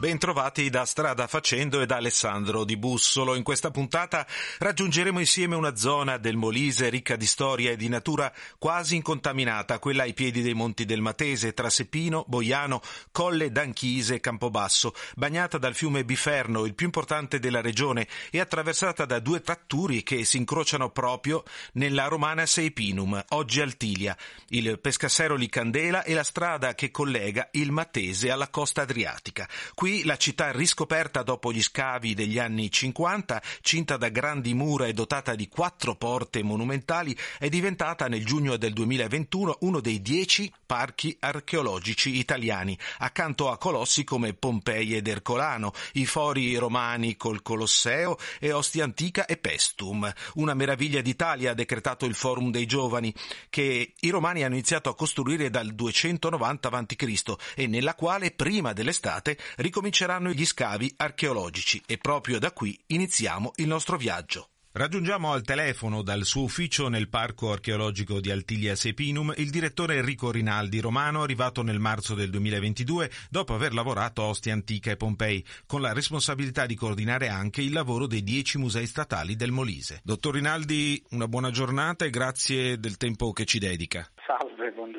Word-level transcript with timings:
Bentrovati 0.00 0.70
da 0.70 0.84
Strada 0.84 1.26
Facendo 1.26 1.80
e 1.80 1.86
da 1.86 1.96
Alessandro 1.96 2.62
Di 2.62 2.76
Bussolo. 2.76 3.34
In 3.34 3.42
questa 3.42 3.72
puntata 3.72 4.24
raggiungeremo 4.58 5.18
insieme 5.18 5.56
una 5.56 5.74
zona 5.74 6.18
del 6.18 6.36
Molise 6.36 6.88
ricca 6.88 7.16
di 7.16 7.26
storia 7.26 7.72
e 7.72 7.76
di 7.76 7.88
natura 7.88 8.32
quasi 8.58 8.94
incontaminata, 8.94 9.80
quella 9.80 10.04
ai 10.04 10.14
piedi 10.14 10.40
dei 10.40 10.54
Monti 10.54 10.84
del 10.84 11.00
Matese, 11.00 11.52
tra 11.52 11.68
Sepino, 11.68 12.24
Boiano, 12.28 12.80
Colle 13.10 13.50
d'Anchise 13.50 14.14
e 14.14 14.20
Campobasso, 14.20 14.94
bagnata 15.16 15.58
dal 15.58 15.74
fiume 15.74 16.04
Biferno, 16.04 16.64
il 16.64 16.76
più 16.76 16.86
importante 16.86 17.40
della 17.40 17.60
regione, 17.60 18.06
e 18.30 18.38
attraversata 18.38 19.04
da 19.04 19.18
due 19.18 19.40
tratturi 19.40 20.04
che 20.04 20.24
si 20.24 20.36
incrociano 20.36 20.90
proprio 20.90 21.42
nella 21.72 22.06
romana 22.06 22.46
Seipinum, 22.46 23.20
oggi 23.30 23.60
Altilia, 23.60 24.16
il 24.50 24.78
Pescasseroli 24.78 25.48
Candela 25.48 26.04
e 26.04 26.14
la 26.14 26.22
strada 26.22 26.76
che 26.76 26.92
collega 26.92 27.48
il 27.50 27.72
Matese 27.72 28.30
alla 28.30 28.48
costa 28.48 28.82
adriatica. 28.82 29.48
Qui 29.74 29.86
Qui 29.88 30.04
la 30.04 30.18
città 30.18 30.52
riscoperta 30.52 31.22
dopo 31.22 31.50
gli 31.50 31.62
scavi 31.62 32.12
degli 32.12 32.38
anni 32.38 32.70
50, 32.70 33.40
cinta 33.62 33.96
da 33.96 34.10
grandi 34.10 34.52
mura 34.52 34.84
e 34.84 34.92
dotata 34.92 35.34
di 35.34 35.48
quattro 35.48 35.94
porte 35.94 36.42
monumentali, 36.42 37.16
è 37.38 37.48
diventata 37.48 38.06
nel 38.06 38.22
giugno 38.22 38.58
del 38.58 38.74
2021 38.74 39.56
uno 39.60 39.80
dei 39.80 40.02
dieci 40.02 40.52
parchi 40.66 41.16
archeologici 41.18 42.18
italiani, 42.18 42.78
accanto 42.98 43.50
a 43.50 43.56
colossi 43.56 44.04
come 44.04 44.34
Pompei 44.34 44.94
ed 44.94 45.08
Ercolano, 45.08 45.72
i 45.94 46.04
fori 46.04 46.54
romani 46.56 47.16
col 47.16 47.40
Colosseo 47.40 48.18
e 48.40 48.52
Ostia 48.52 48.84
Antica 48.84 49.24
e 49.24 49.38
Pestum. 49.38 50.12
Una 50.34 50.52
meraviglia 50.52 51.00
d'Italia 51.00 51.52
ha 51.52 51.54
decretato 51.54 52.04
il 52.04 52.14
Forum 52.14 52.50
dei 52.50 52.66
Giovani, 52.66 53.14
che 53.48 53.94
i 53.98 54.10
romani 54.10 54.44
hanno 54.44 54.52
iniziato 54.52 54.90
a 54.90 54.94
costruire 54.94 55.48
dal 55.48 55.72
290 55.72 56.68
a.C. 56.68 57.36
e 57.54 57.66
nella 57.66 57.94
quale 57.94 58.32
prima 58.32 58.74
dell'estate 58.74 59.38
riconosciuto 59.56 59.76
cominceranno 59.78 60.32
gli 60.32 60.44
scavi 60.44 60.92
archeologici 60.96 61.80
e 61.86 61.98
proprio 61.98 62.40
da 62.40 62.50
qui 62.50 62.76
iniziamo 62.88 63.52
il 63.56 63.68
nostro 63.68 63.96
viaggio. 63.96 64.48
Raggiungiamo 64.72 65.32
al 65.32 65.42
telefono 65.42 66.02
dal 66.02 66.24
suo 66.24 66.42
ufficio 66.42 66.88
nel 66.88 67.08
Parco 67.08 67.52
archeologico 67.52 68.18
di 68.18 68.32
Altilia 68.32 68.74
Sepinum 68.74 69.32
il 69.36 69.50
direttore 69.50 69.98
Enrico 69.98 70.32
Rinaldi 70.32 70.80
Romano, 70.80 71.22
arrivato 71.22 71.62
nel 71.62 71.78
marzo 71.78 72.16
del 72.16 72.28
2022 72.30 73.08
dopo 73.30 73.54
aver 73.54 73.72
lavorato 73.72 74.22
a 74.22 74.26
Ostia 74.26 74.52
Antica 74.52 74.90
e 74.90 74.96
Pompei, 74.96 75.44
con 75.64 75.80
la 75.80 75.92
responsabilità 75.92 76.66
di 76.66 76.74
coordinare 76.74 77.28
anche 77.28 77.62
il 77.62 77.72
lavoro 77.72 78.08
dei 78.08 78.24
dieci 78.24 78.58
musei 78.58 78.86
statali 78.86 79.36
del 79.36 79.52
Molise. 79.52 80.00
Dottor 80.02 80.34
Rinaldi, 80.34 81.00
una 81.10 81.28
buona 81.28 81.52
giornata 81.52 82.04
e 82.04 82.10
grazie 82.10 82.80
del 82.80 82.96
tempo 82.96 83.32
che 83.32 83.44
ci 83.44 83.60
dedica. 83.60 84.10
Salve, 84.26 84.72
buongiorno. 84.72 84.97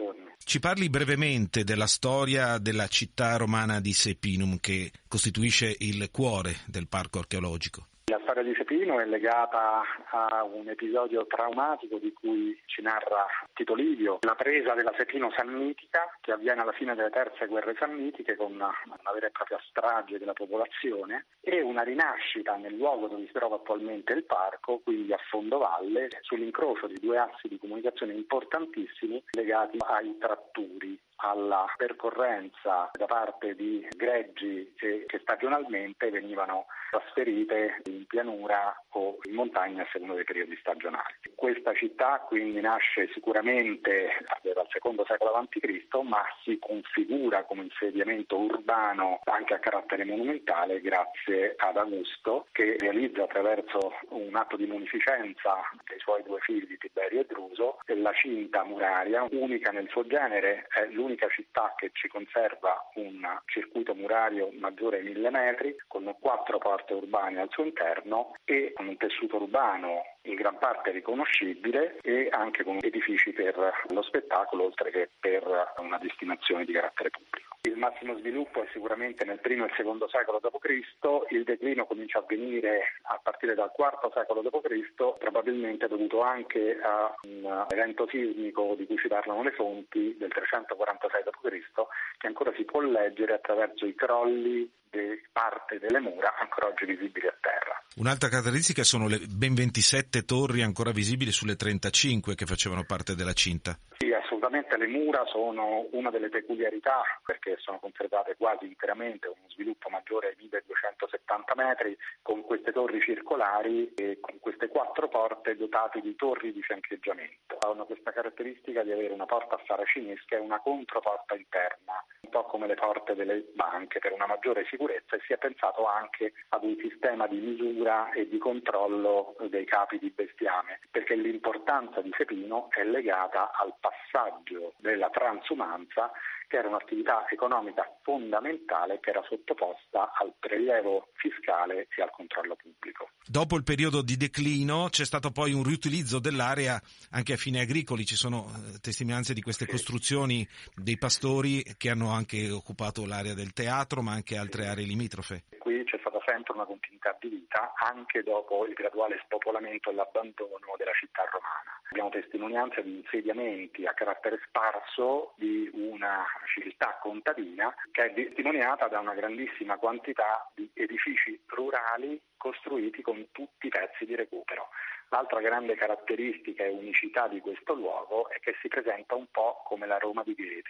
Ci 0.50 0.58
parli 0.58 0.90
brevemente 0.90 1.64
della 1.64 1.86
storia 1.86 2.58
della 2.58 2.88
città 2.88 3.38
romana 3.38 3.80
di 3.80 3.94
Sepinum 3.94 4.58
che 4.60 4.90
costituisce 5.08 5.76
il 5.78 6.10
cuore 6.10 6.56
del 6.66 6.88
parco 6.88 7.20
archeologico. 7.20 7.86
La 8.06 8.18
storia 8.24 8.42
di 8.42 8.54
Sepino 8.80 9.02
è 9.02 9.06
legata 9.06 9.82
a 10.10 10.42
un 10.46 10.70
episodio 10.70 11.28
traumatico 11.28 11.98
di 11.98 12.14
cui 12.14 12.58
ci 12.66 12.82
narra 12.82 13.26
Tito 13.54 13.74
Livio, 13.76 14.20
la 14.22 14.36
presa 14.36 14.74
della 14.74 14.94
Sepino 14.96 15.30
samnitica 15.36 16.08
che 16.22 16.32
avviene 16.32 16.62
alla 16.62 16.72
fine 16.72 16.96
delle 16.96 17.10
terze 17.10 17.48
guerre 17.48 17.76
sammitiche 17.78 18.38
con 18.38 18.54
una, 18.54 18.72
vera 19.14 19.28
e 19.28 19.32
propria 19.32 19.60
strage 19.68 20.18
della 20.18 20.32
popolazione 20.32 21.26
e 21.42 21.60
una 21.60 21.82
rinascita 21.82 22.56
nel 22.56 22.78
luogo 22.78 23.08
dove 23.08 23.26
si 23.26 23.34
trova 23.34 23.58
attualmente 23.58 24.14
il 24.14 24.24
parco, 24.24 24.80
quindi 24.80 25.12
a 25.12 25.20
fondovalle, 25.30 26.08
sull'incrocio 26.22 26.88
di 26.88 27.00
due 27.02 27.18
assi 27.18 27.50
di 27.50 27.60
comunicazione 27.60 28.14
importantissimi 28.14 29.22
legati 29.32 29.78
ai 29.90 30.18
tratturi 30.18 30.98
alla 31.22 31.66
percorrenza 31.76 32.90
da 32.94 33.06
parte 33.06 33.54
di 33.56 33.86
greggi 33.98 34.74
che 34.78 35.06
stagionalmente 35.20 36.10
venivano 36.10 36.68
trasferite 36.90 37.82
in 37.86 38.06
pianura 38.08 38.69
o 38.92 39.18
in 39.24 39.34
montagna 39.34 39.84
a 39.84 39.88
seconda 39.92 40.16
dei 40.16 40.24
periodi 40.24 40.56
stagionali. 40.60 41.14
Questa 41.36 41.74
città 41.74 42.20
quindi 42.28 42.60
nasce 42.60 43.10
sicuramente 43.14 44.10
dal 44.42 44.68
secondo 44.70 45.06
secolo 45.08 45.32
a.C., 45.32 45.58
ma 46.04 46.24
si 46.44 46.58
configura 46.60 47.44
come 47.44 47.64
insediamento 47.64 48.38
urbano 48.38 49.20
anche 49.26 49.54
a 49.54 49.60
carattere 49.60 50.06
monumentale 50.06 50.82
grazie 50.82 51.56
ad 51.58 51.78
Augusto 51.78 52.48
che 52.52 52.76
realizza 52.80 53.24
attraverso 53.24 53.94
un 54.10 54.36
atto 54.36 54.56
di 54.56 54.66
munificenza 54.66 55.56
dei 55.88 56.00
suoi 56.00 56.24
due 56.24 56.40
figli 56.40 56.78
Tiberio 56.78 57.22
e 57.22 57.26
Druso 57.26 57.78
la 58.00 58.14
cinta 58.14 58.64
muraria, 58.64 59.26
unica 59.32 59.72
nel 59.72 59.88
suo 59.90 60.06
genere, 60.06 60.68
è 60.70 60.86
l'unica 60.88 61.28
città 61.30 61.74
che 61.76 61.92
ci 61.94 62.08
conserva 62.08 62.90
un 62.96 63.26
circuito 63.46 63.94
murario 63.94 64.50
maggiore 64.60 64.98
ai 64.98 65.04
mille 65.04 65.30
metri 65.30 65.76
con 65.88 66.16
quattro 66.20 66.58
porte 66.58 66.94
urbane 66.94 67.42
al 67.42 67.50
suo 67.52 67.64
interno 67.64 68.34
e 68.46 68.59
con 68.74 68.88
un 68.88 68.98
tessuto 68.98 69.38
urbano 69.38 70.04
in 70.24 70.36
gran 70.36 70.58
parte 70.58 70.92
riconoscibile 70.92 71.98
e 72.02 72.30
anche 72.32 72.64
con 72.64 72.78
edifici 72.82 73.32
per 73.32 73.56
lo 73.90 74.02
spettacolo 74.02 74.66
oltre 74.66 74.92
che 74.92 75.10
per 75.20 75.44
una 75.78 75.98
destinazione 75.98 76.66
di 76.66 76.74
carattere 76.74 77.10
pubblico. 77.10 77.49
Il 77.64 77.76
massimo 77.76 78.18
sviluppo 78.18 78.64
è 78.64 78.70
sicuramente 78.72 79.26
nel 79.26 79.42
primo 79.42 79.66
e 79.66 79.74
secondo 79.76 80.08
secolo 80.08 80.40
d.C., 80.40 81.34
il 81.34 81.44
declino 81.44 81.86
comincia 81.86 82.20
a 82.20 82.22
avvenire 82.22 82.94
a 83.04 83.20
partire 83.22 83.54
dal 83.54 83.70
IV 83.76 84.14
secolo 84.14 84.42
d.C., 84.42 85.18
probabilmente 85.20 85.88
dovuto 85.90 86.22
anche 86.22 86.80
a 86.82 87.14
un 87.24 87.66
evento 87.70 88.08
sismico 88.10 88.76
di 88.78 88.86
cui 88.86 88.98
si 88.98 89.10
parlano 89.10 89.44
le 89.44 89.52
fonti 89.52 90.16
del 90.18 90.30
346 90.30 91.24
d.C., 91.24 91.82
che 92.18 92.28
ancora 92.28 92.54
si 92.56 92.64
può 92.64 92.80
leggere 92.80 93.34
attraverso 93.34 93.86
i 93.86 93.94
crolli 93.94 94.72
di 94.90 95.22
parte 95.32 95.80
delle 95.80 96.00
mura 96.00 96.34
ancora 96.40 96.68
oggi 96.68 96.86
visibili 96.86 97.28
a 97.28 97.36
terra. 97.42 97.84
Un'altra 97.98 98.30
caratteristica 98.30 98.84
sono 98.84 99.08
le 99.08 99.20
ben 99.28 99.54
27 99.54 100.24
torri 100.24 100.62
ancora 100.62 100.92
visibili 100.92 101.32
sulle 101.32 101.58
35 101.58 102.36
che 102.36 102.46
facevano 102.46 102.86
parte 102.86 103.16
della 103.16 103.34
cinta. 103.34 103.78
Sì, 103.98 104.09
assolutamente 104.50 104.78
le 104.78 104.88
mura 104.88 105.26
sono 105.26 105.88
una 105.92 106.10
delle 106.10 106.30
peculiarità 106.30 107.04
perché 107.24 107.58
sono 107.60 107.80
conservate 107.80 108.36
quasi 108.36 108.66
interamente 108.66 109.28
uno 109.28 109.48
sviluppo 109.50 109.90
maggiore 109.90 110.30
ai 110.30 110.36
1270 110.38 111.54
metri 111.56 111.98
con 112.22 112.42
queste 112.42 112.72
torri 112.72 113.00
circolari 113.02 113.94
e 113.94 114.18
con 114.20 114.40
queste 114.40 114.68
quattro 114.68 115.08
porte 115.08 115.56
dotate 115.56 116.02
di 116.02 116.16
torri 116.16 116.52
di 116.52 116.64
fiancheggiamento. 116.64 117.58
Hanno 117.60 117.86
questa 117.86 118.12
caratteristica 118.12 118.84
di 118.84 118.92
avere 118.92 119.14
una 119.14 119.26
porta 119.26 119.56
a 119.56 119.62
saracinesca 119.66 120.36
e 120.36 120.40
una 120.40 120.60
controporta 120.60 121.36
interna, 121.36 122.04
un 122.22 122.30
po' 122.30 122.44
come 122.46 122.68
le 122.68 122.76
porte 122.76 123.14
delle 123.14 123.46
banche 123.54 124.00
per 124.00 124.14
una 124.14 124.26
maggiore 124.26 124.66
sicurezza 124.66 125.16
e 125.16 125.22
si 125.26 125.34
è 125.34 125.38
pensato 125.38 125.86
anche 125.86 126.34
ad 126.50 126.64
un 126.64 126.76
sistema 126.82 127.28
di 127.28 127.38
misura 127.38 128.12
e 128.12 128.28
di 128.28 128.38
controllo 128.40 129.36
dei 129.50 129.66
capi 129.66 130.00
di 130.00 130.10
bestiame 130.10 130.80
perché 130.90 131.16
l'importanza 131.16 132.02
di 132.02 132.12
Sepino 132.18 132.70
è 132.72 132.84
legata 132.84 133.52
al 133.52 133.74
passaggio 133.80 134.39
della 134.78 135.10
transumanza 135.10 136.12
che 136.50 136.58
era 136.58 136.68
un'attività 136.68 137.28
economica 137.30 137.88
fondamentale 138.02 139.00
che 139.00 139.12
era 139.12 139.22
sottoposta 139.22 140.14
al 140.18 140.34
prelievo 140.40 141.10
fiscale 141.14 141.88
e 141.96 142.02
al 142.02 142.10
controllo 142.10 142.56
pubblico. 142.56 143.10
Dopo 143.24 143.56
il 143.56 143.64
periodo 143.64 144.02
di 144.02 144.18
declino 144.18 144.88
c'è 144.90 145.06
stato 145.06 145.30
poi 145.30 145.54
un 145.54 145.64
riutilizzo 145.64 146.18
dell'area 146.18 146.82
anche 147.12 147.34
a 147.34 147.38
fini 147.38 147.60
agricoli, 147.60 148.04
ci 148.04 148.16
sono 148.16 148.48
eh, 148.50 148.80
testimonianze 148.80 149.36
di 149.36 149.42
queste 149.42 149.66
sì. 149.66 149.72
costruzioni 149.72 150.48
dei 150.74 150.98
pastori 150.98 151.62
che 151.78 151.92
hanno 151.92 152.10
anche 152.12 152.50
occupato 152.50 153.06
l'area 153.06 153.36
del 153.36 153.54
teatro 153.54 154.02
ma 154.02 154.14
anche 154.14 154.36
altre 154.36 154.66
aree 154.66 154.86
limitrofe. 154.86 155.44
Qui 155.60 155.84
c'è 155.84 156.00
stata 156.00 156.20
sempre 156.26 156.56
una 156.56 156.66
continuità 156.66 157.16
di 157.20 157.30
vita 157.30 157.74
anche 157.78 158.24
dopo 158.24 158.66
il 158.66 158.74
graduale 158.74 159.22
spopolamento 159.24 159.92
e 159.92 159.94
l'abbandono 159.94 160.74
della 160.78 160.94
città 160.94 161.30
romana. 161.30 161.79
Abbiamo 161.92 162.10
testimonianze 162.10 162.84
di 162.84 162.98
insediamenti 162.98 163.88
a 163.88 163.94
carattere 163.94 164.40
sparso 164.48 165.34
di 165.38 165.72
una 165.74 166.24
civiltà 166.54 167.00
contadina 167.02 167.74
che 167.92 168.06
è 168.06 168.14
testimoniata 168.14 168.88
da 168.88 169.00
una 169.00 169.16
grandissima 169.16 169.76
quantità 169.78 170.48
di 170.54 170.70
edifici 170.76 171.42
rurali 171.48 172.22
costruiti 172.38 173.02
con 173.02 173.30
tutti 173.32 173.66
i 173.66 173.70
pezzi 173.70 174.06
di 174.06 174.16
recupero. 174.16 174.70
L'altra 175.10 175.42
grande 175.42 175.76
caratteristica 175.76 176.64
e 176.64 176.70
unicità 176.70 177.28
di 177.28 177.40
questo 177.42 177.74
luogo 177.74 178.30
è 178.30 178.40
che 178.40 178.56
si 178.62 178.68
presenta 178.68 179.16
un 179.16 179.26
po' 179.32 179.64
come 179.66 179.88
la 179.88 179.98
Roma 179.98 180.22
di 180.24 180.36
Goethe, 180.36 180.70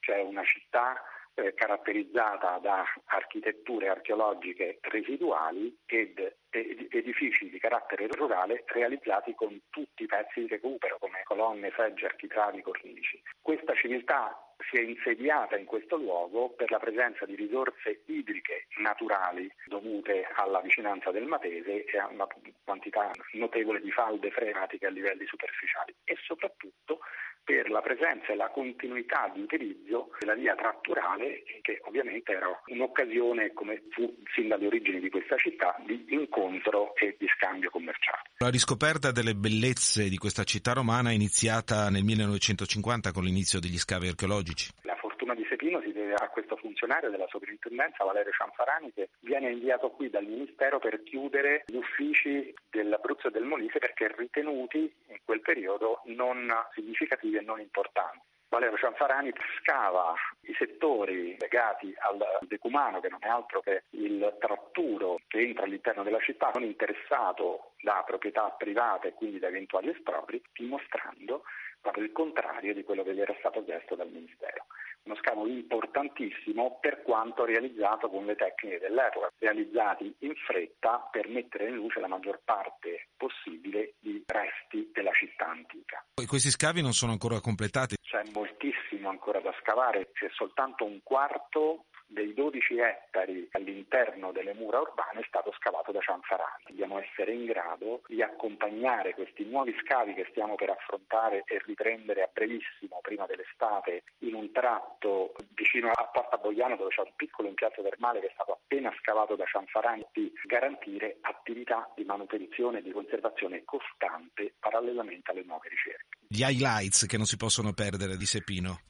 cioè 0.00 0.20
una 0.20 0.42
città 0.42 1.00
eh, 1.36 1.54
caratterizzata 1.54 2.58
da 2.58 2.84
architetture 3.06 3.88
archeologiche 3.88 4.78
residuali 4.82 5.76
ed 5.86 6.34
edifici 6.48 7.50
di 7.50 7.58
carattere 7.58 8.06
rurale 8.06 8.64
realizzati 8.66 9.34
con 9.34 9.60
tutti 9.68 10.04
i 10.04 10.06
pezzi 10.06 10.40
di 10.40 10.46
recupero 10.48 10.96
come 10.98 11.20
colonne, 11.24 11.72
seggi, 11.76 12.06
architravi, 12.06 12.62
cornici. 12.62 13.20
Questa 13.42 13.74
civiltà 13.74 14.45
si 14.70 14.76
è 14.76 14.80
insediata 14.80 15.56
in 15.56 15.64
questo 15.64 15.96
luogo 15.96 16.50
per 16.50 16.70
la 16.70 16.78
presenza 16.78 17.24
di 17.24 17.34
risorse 17.34 18.02
idriche 18.06 18.66
naturali 18.78 19.50
dovute 19.66 20.26
alla 20.34 20.60
vicinanza 20.60 21.10
del 21.10 21.26
Matese 21.26 21.84
e 21.84 21.98
a 21.98 22.08
una 22.08 22.26
quantità 22.64 23.10
notevole 23.32 23.80
di 23.80 23.90
falde 23.90 24.30
freatiche 24.30 24.86
a 24.86 24.90
livelli 24.90 25.26
superficiali 25.26 25.94
e 26.04 26.16
soprattutto 26.24 27.00
per 27.46 27.70
la 27.70 27.80
presenza 27.80 28.32
e 28.32 28.34
la 28.34 28.50
continuità 28.50 29.30
di 29.32 29.40
utilizzo 29.40 30.10
della 30.18 30.34
via 30.34 30.56
tratturale 30.56 31.44
che 31.62 31.80
ovviamente 31.84 32.32
era 32.32 32.48
un'occasione, 32.66 33.52
come 33.52 33.84
fu 33.90 34.02
sin 34.34 34.48
dalle 34.48 34.66
origini 34.66 34.98
di 34.98 35.08
questa 35.08 35.36
città, 35.36 35.76
di 35.86 36.06
incontro 36.08 36.92
e 36.96 37.14
di 37.16 37.26
scambio 37.36 37.70
commerciale. 37.70 38.22
La 38.38 38.50
riscoperta 38.50 39.12
delle 39.12 39.34
bellezze 39.34 40.08
di 40.08 40.16
questa 40.16 40.42
città 40.42 40.72
romana 40.72 41.10
è 41.10 41.12
iniziata 41.12 41.88
nel 41.88 42.02
1950 42.02 43.12
con 43.12 43.22
l'inizio 43.22 43.60
degli 43.60 43.78
scavi 43.78 44.08
archeologici. 44.08 44.45
La 44.82 44.94
fortuna 44.94 45.34
di 45.34 45.44
Sepino 45.48 45.80
si 45.80 45.90
deve 45.92 46.14
a 46.14 46.28
questo 46.28 46.56
funzionario 46.56 47.10
della 47.10 47.26
sovrintendenza, 47.28 48.04
Valerio 48.04 48.30
Cianfarani, 48.30 48.92
che 48.92 49.08
viene 49.20 49.50
inviato 49.50 49.90
qui 49.90 50.08
dal 50.08 50.24
Ministero 50.24 50.78
per 50.78 51.02
chiudere 51.02 51.64
gli 51.66 51.76
uffici 51.76 52.54
dell'Abruzzo 52.70 53.28
e 53.28 53.30
del 53.32 53.44
Molise 53.44 53.80
perché 53.80 54.14
ritenuti 54.16 54.92
in 55.08 55.18
quel 55.24 55.40
periodo 55.40 56.02
non 56.04 56.48
significativi 56.74 57.36
e 57.36 57.40
non 57.40 57.60
importanti. 57.60 58.24
Valerio 58.48 58.78
Cianfarani 58.78 59.32
scava 59.58 60.14
i 60.42 60.54
settori 60.56 61.36
legati 61.38 61.92
al 61.98 62.24
decumano, 62.46 63.00
che 63.00 63.08
non 63.08 63.18
è 63.20 63.26
altro 63.26 63.60
che 63.60 63.82
il 63.90 64.36
tratturo 64.38 65.18
che 65.26 65.40
entra 65.40 65.64
all'interno 65.64 66.04
della 66.04 66.20
città, 66.20 66.52
non 66.54 66.62
interessato 66.62 67.72
da 67.82 68.04
proprietà 68.06 68.54
private 68.56 69.08
e 69.08 69.14
quindi 69.14 69.40
da 69.40 69.48
eventuali 69.48 69.90
espropri, 69.90 70.40
dimostrando 70.52 71.42
proprio 71.86 72.04
il 72.04 72.12
contrario 72.12 72.74
di 72.74 72.82
quello 72.82 73.04
che 73.04 73.14
gli 73.14 73.20
era 73.20 73.34
stato 73.38 73.62
chiesto 73.62 73.94
dal 73.94 74.10
Ministero. 74.10 74.66
Uno 75.04 75.14
scavo 75.16 75.46
importantissimo 75.46 76.78
per 76.80 77.02
quanto 77.02 77.44
realizzato 77.44 78.08
con 78.08 78.26
le 78.26 78.34
tecniche 78.34 78.80
dell'epoca, 78.80 79.30
realizzati 79.38 80.12
in 80.20 80.34
fretta 80.34 81.08
per 81.12 81.28
mettere 81.28 81.68
in 81.68 81.76
luce 81.76 82.00
la 82.00 82.08
maggior 82.08 82.40
parte 82.44 83.10
possibile 83.16 83.94
di 84.00 84.24
resti 84.26 84.90
della 84.92 85.12
città 85.12 85.46
antica. 85.46 86.04
Questi 86.26 86.50
scavi 86.50 86.82
non 86.82 86.92
sono 86.92 87.12
ancora 87.12 87.40
completati? 87.40 87.94
C'è 88.02 88.22
moltissimo 88.32 89.08
ancora 89.08 89.38
da 89.38 89.54
scavare, 89.60 90.10
c'è 90.12 90.28
soltanto 90.32 90.84
un 90.84 90.98
quarto 91.04 91.84
dei 92.16 92.32
12 92.32 92.78
ettari 92.78 93.46
all'interno 93.52 94.32
delle 94.32 94.54
mura 94.54 94.80
urbane 94.80 95.20
è 95.20 95.24
stato 95.28 95.52
scavato 95.52 95.92
da 95.92 96.00
Cianfarani. 96.00 96.64
Dobbiamo 96.68 96.98
essere 96.98 97.32
in 97.32 97.44
grado 97.44 98.00
di 98.08 98.22
accompagnare 98.22 99.12
questi 99.12 99.44
nuovi 99.44 99.76
scavi 99.84 100.14
che 100.14 100.26
stiamo 100.30 100.54
per 100.54 100.70
affrontare 100.70 101.44
e 101.44 101.60
riprendere 101.66 102.22
a 102.22 102.30
brevissimo, 102.32 103.00
prima 103.02 103.26
dell'estate, 103.26 104.04
in 104.20 104.34
un 104.34 104.50
tratto 104.50 105.34
vicino 105.54 105.90
a 105.90 106.04
Porta 106.06 106.38
Boiano 106.38 106.76
dove 106.76 106.88
c'è 106.88 107.02
un 107.02 107.12
piccolo 107.16 107.48
impianto 107.48 107.82
termale 107.82 108.20
che 108.20 108.28
è 108.28 108.32
stato 108.32 108.52
appena 108.52 108.90
scavato 108.98 109.36
da 109.36 109.44
Cianfarani, 109.44 110.06
di 110.12 110.32
garantire 110.46 111.18
attività 111.20 111.92
di 111.94 112.04
manutenzione 112.04 112.78
e 112.78 112.82
di 112.82 112.92
conservazione 112.92 113.62
costante 113.64 114.54
parallelamente 114.58 115.32
alle 115.32 115.44
nuove 115.44 115.68
ricerche. 115.68 116.16
Gli 116.28 116.40
highlights 116.40 117.04
che 117.06 117.18
non 117.18 117.26
si 117.26 117.36
possono 117.36 117.74
perdere 117.74 118.16
di 118.16 118.24
Sepino. 118.24 118.80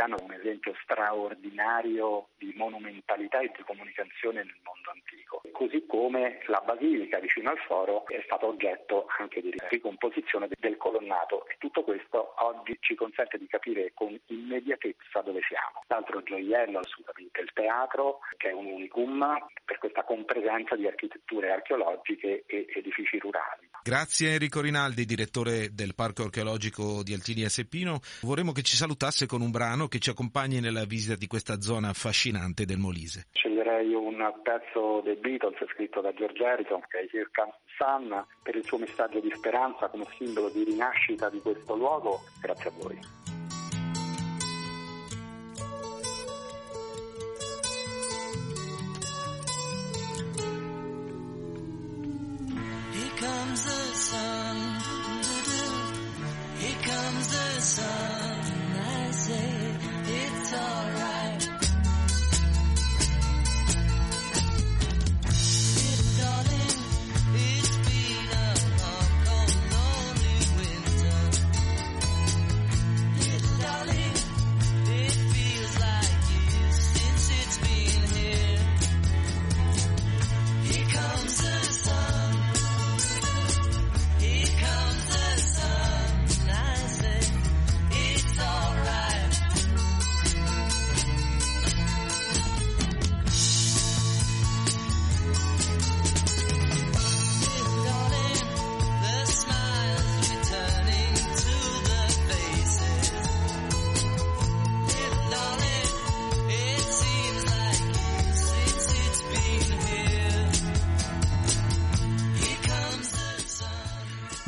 Porta 0.00 0.06
Boiano 0.06 0.16
è 0.16 0.22
un 0.22 0.32
esempio 0.32 0.74
straordinario 0.82 2.28
di 2.38 2.52
monumentalità 2.56 3.40
e 3.40 3.52
di 3.54 3.62
comunicazione 3.64 4.42
nel 4.42 4.56
mondo 4.62 4.90
antico, 4.90 5.42
così 5.52 5.84
come 5.86 6.40
la 6.46 6.62
basilica 6.64 7.18
vicino 7.18 7.50
al 7.50 7.58
foro 7.58 8.06
è 8.06 8.20
stata 8.24 8.46
oggetto 8.46 9.06
anche 9.18 9.42
di 9.42 9.52
ricomposizione 9.68 10.48
del 10.58 10.78
colonnato 10.78 11.46
e 11.48 11.56
tutto 11.58 11.82
questo 11.82 12.34
oggi 12.38 12.76
ci 12.80 12.94
consente 12.94 13.36
di 13.36 13.46
capire 13.46 13.92
con 13.92 14.18
immediatezza 14.26 15.20
dove 15.20 15.40
siamo. 15.46 15.84
L'altro 15.88 16.22
gioiello 16.22 16.78
assolutamente 16.78 17.40
il 17.40 17.52
teatro, 17.52 18.20
che 18.38 18.48
è 18.48 18.52
un 18.52 18.66
unicum 18.66 19.36
per 19.64 19.78
questa 19.78 20.04
compresenza 20.04 20.76
di 20.76 20.86
architetture 20.86 21.50
archeologiche 21.50 22.44
e 22.46 22.66
edifici 22.74 23.18
rurali. 23.18 23.59
Grazie 23.90 24.34
Enrico 24.34 24.60
Rinaldi, 24.60 25.04
direttore 25.04 25.74
del 25.74 25.96
Parco 25.96 26.22
Archeologico 26.22 27.02
di 27.02 27.12
Altini 27.12 27.42
a 27.42 27.48
Seppino. 27.48 27.98
Vorremmo 28.22 28.52
che 28.52 28.62
ci 28.62 28.76
salutasse 28.76 29.26
con 29.26 29.40
un 29.40 29.50
brano 29.50 29.88
che 29.88 29.98
ci 29.98 30.10
accompagni 30.10 30.60
nella 30.60 30.84
visita 30.84 31.16
di 31.16 31.26
questa 31.26 31.60
zona 31.60 31.88
affascinante 31.88 32.64
del 32.66 32.78
Molise. 32.78 33.26
Sceglierei 33.32 33.92
un 33.92 34.14
pezzo 34.44 35.00
dei 35.02 35.16
Beatles 35.16 35.58
scritto 35.72 36.00
da 36.00 36.14
George 36.14 36.40
Harrison, 36.44 36.78
che 36.86 37.00
è 37.00 37.26
Comes 37.34 37.56
Sun, 37.76 38.24
per 38.44 38.54
il 38.54 38.64
suo 38.64 38.78
messaggio 38.78 39.18
di 39.18 39.32
speranza 39.34 39.88
come 39.88 40.06
simbolo 40.16 40.50
di 40.50 40.62
rinascita 40.62 41.28
di 41.28 41.40
questo 41.40 41.74
luogo. 41.74 42.20
Grazie 42.40 42.70
a 42.70 42.72
voi. 42.78 43.19